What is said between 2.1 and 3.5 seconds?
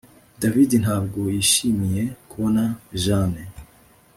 kubona Jane